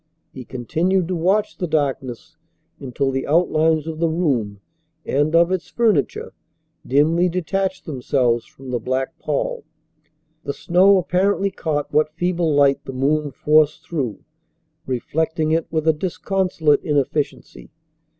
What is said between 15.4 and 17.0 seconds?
it with a disconsolate